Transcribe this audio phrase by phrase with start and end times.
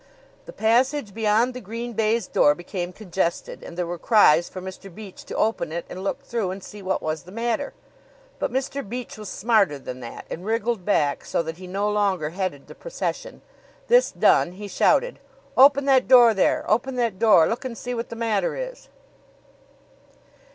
[0.47, 4.91] The passage beyond the green baize door became congested, and there were cries for Mr.
[4.91, 7.75] Beach to open it and look through and see what was the matter;
[8.39, 8.81] but Mr.
[8.89, 12.73] Beach was smarter than that and wriggled back so that he no longer headed the
[12.73, 13.43] procession.
[13.89, 15.19] This done, he shouted:
[15.55, 16.65] "Open that door there!
[16.67, 17.45] Open that door!
[17.47, 18.89] Look and see what the matter is."